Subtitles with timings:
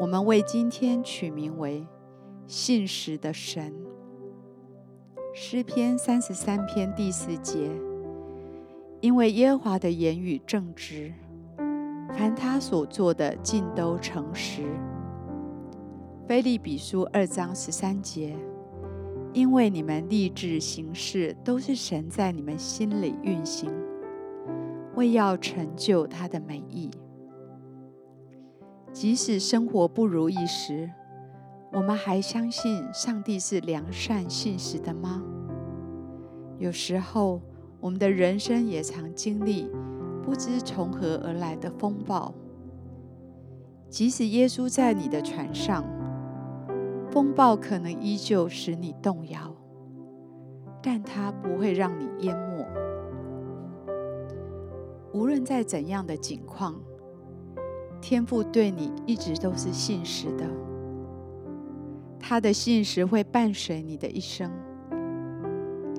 [0.00, 1.86] 我们为今天取名为
[2.48, 3.72] “信实的神”。
[5.32, 7.70] 诗篇三十三篇第四节，
[9.00, 11.12] 因为耶和华的言语正直，
[12.12, 14.62] 凡他所做的尽都诚实。
[16.26, 18.36] 腓立比书二章十三节，
[19.32, 23.70] 因为你们立志行事，都是神在你们心里运行，
[24.96, 26.90] 为要成就他的美意。
[28.94, 30.88] 即使生活不如意时，
[31.72, 35.20] 我们还相信上帝是良善信实的吗？
[36.58, 37.42] 有时候，
[37.80, 39.68] 我们的人生也常经历
[40.22, 42.32] 不知从何而来的风暴。
[43.88, 45.84] 即使耶稣在你的船上，
[47.10, 49.52] 风暴可能依旧使你动摇，
[50.80, 52.64] 但它不会让你淹没。
[55.12, 56.80] 无论在怎样的境况。
[58.06, 60.44] 天父对你一直都是信实的，
[62.20, 64.50] 他的信实会伴随你的一生，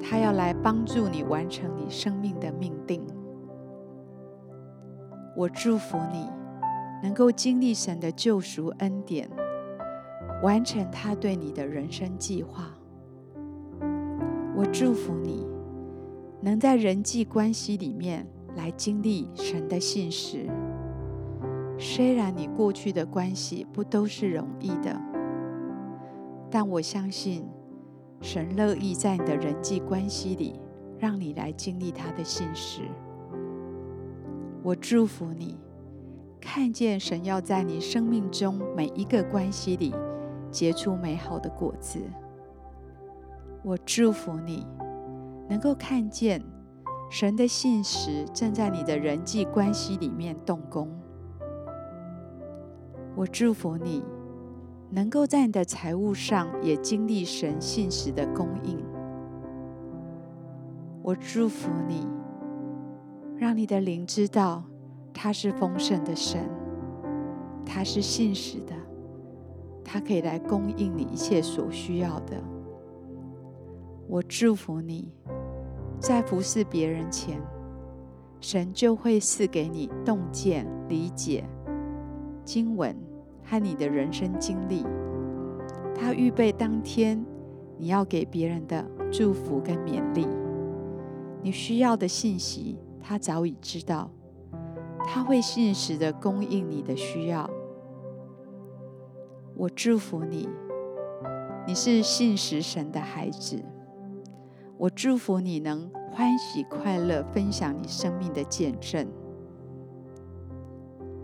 [0.00, 3.02] 他要来帮助你完成你生命的命定。
[5.36, 6.26] 我祝福你
[7.02, 9.28] 能够经历神的救赎恩典，
[10.42, 12.74] 完成他对你的人生计划。
[14.56, 15.46] 我祝福你
[16.40, 20.48] 能在人际关系里面来经历神的信实。
[21.82, 24.94] 虽然你过去的关系不都是容易的，
[26.50, 27.48] 但我相信
[28.20, 30.60] 神乐意在你的人际关系里，
[30.98, 32.82] 让你来经历他的信实。
[34.62, 35.58] 我祝福你，
[36.38, 39.94] 看见神要在你生命中每一个关系里
[40.50, 41.98] 结出美好的果子。
[43.62, 44.66] 我祝福你，
[45.48, 46.42] 能够看见
[47.10, 50.86] 神的信实正在你的人际关系里面动工。
[53.16, 54.02] 我祝福你，
[54.88, 58.78] 能够在你的财务上也经历神信实的供应。
[61.02, 62.06] 我祝福你，
[63.36, 64.62] 让你的灵知道
[65.12, 66.48] 他是丰盛的神，
[67.66, 68.74] 他是信实的，
[69.84, 72.36] 他可以来供应你一切所需要的。
[74.06, 75.12] 我祝福你，
[75.98, 77.40] 在服侍别人前，
[78.40, 81.44] 神就会赐给你洞见、理解。
[82.52, 82.96] 经文
[83.44, 84.84] 和你的人生经历，
[85.94, 87.24] 他预备当天
[87.78, 90.26] 你要给别人的祝福跟勉励，
[91.44, 94.10] 你需要的信息，他早已知道，
[95.06, 97.48] 他会信实的供应你的需要。
[99.54, 100.48] 我祝福你，
[101.68, 103.62] 你是信实神的孩子。
[104.76, 109.06] 我祝福你能欢喜快乐分享你生命的见证。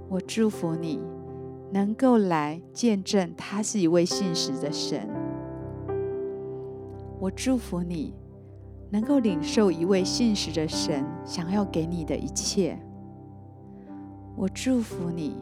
[0.09, 1.01] 我祝福你。
[1.77, 5.07] 能够来见证他是一位信实的神，
[7.21, 8.15] 我祝福你
[8.89, 12.79] 能够领受一位信实的神想要给你的一切。
[14.35, 15.37] 我祝福你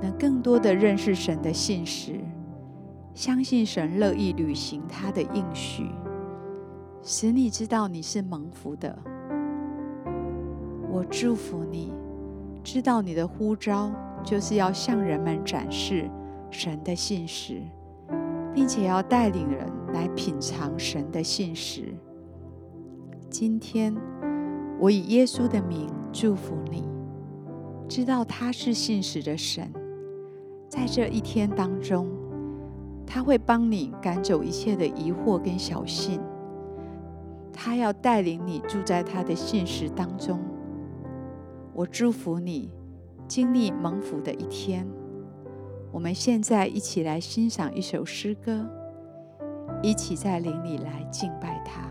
[0.00, 2.18] 能更多的认识神的信实，
[3.12, 5.90] 相信神乐意履行他的应许，
[7.02, 8.98] 使你知道你是蒙福的。
[10.90, 11.92] 我祝福你
[12.64, 13.92] 知道你的呼召。
[14.22, 16.08] 就是要向人们展示
[16.50, 17.60] 神的信实，
[18.54, 21.94] 并且要带领人来品尝神的信实。
[23.28, 23.96] 今天，
[24.78, 26.88] 我以耶稣的名祝福你，
[27.88, 29.72] 知道他是信实的神。
[30.68, 32.08] 在这一天当中，
[33.06, 36.20] 他会帮你赶走一切的疑惑跟小幸，
[37.52, 40.38] 他要带领你住在他的信实当中。
[41.72, 42.70] 我祝福你。
[43.30, 44.84] 经历蒙福的一天，
[45.92, 48.68] 我们现在一起来欣赏一首诗歌，
[49.80, 51.89] 一起在灵里来敬拜他。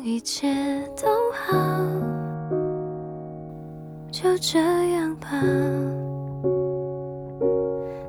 [0.00, 0.48] 一切
[0.96, 1.56] 都好，
[4.10, 4.58] 就这
[4.92, 5.28] 样吧。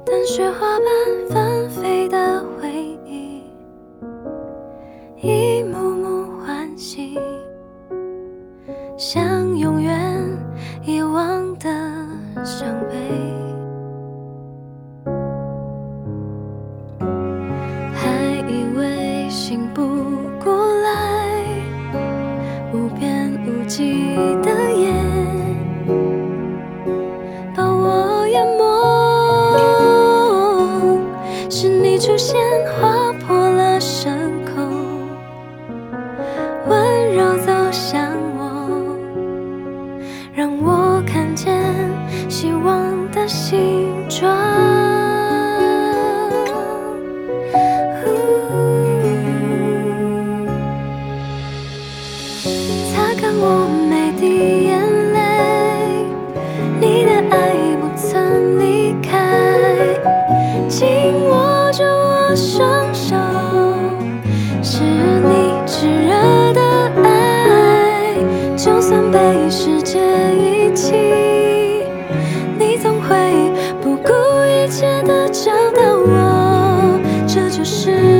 [0.05, 2.69] 但雪花般纷飞的回
[3.05, 3.43] 忆，
[5.21, 7.19] 一幕幕唤醒，
[8.97, 9.99] 像永远
[10.83, 11.69] 遗忘的
[12.43, 13.32] 伤悲。
[43.33, 43.49] 形
[44.07, 44.29] 状
[52.93, 54.71] 擦干我每滴眼
[55.13, 55.17] 泪，
[56.79, 57.35] 你的爱
[57.81, 58.61] 不曾离
[59.01, 59.09] 开，
[60.69, 60.85] 紧
[61.27, 62.72] 握着我手。
[77.63, 78.12] 是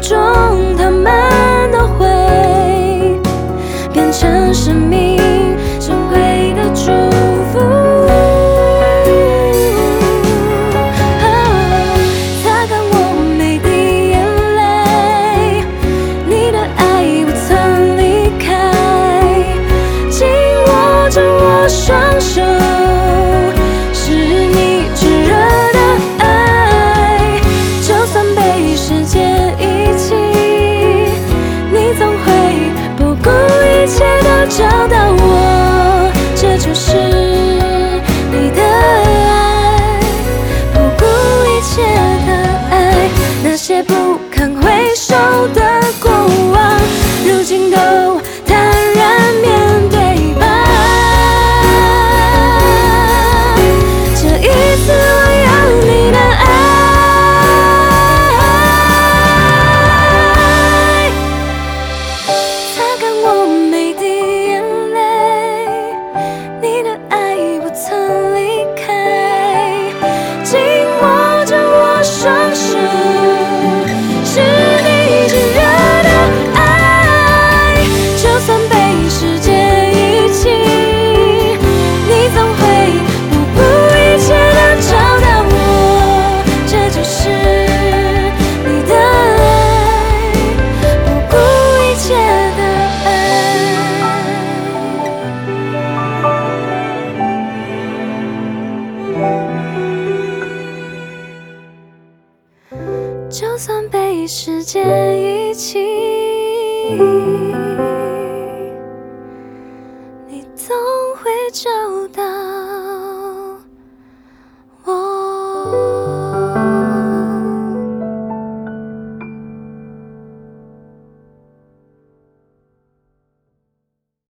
[0.00, 0.85] 钟头